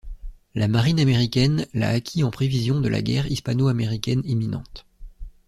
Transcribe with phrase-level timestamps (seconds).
[0.55, 4.87] La marine américaine l'a acquis en prévision de la guerre hispano-américaine imminente.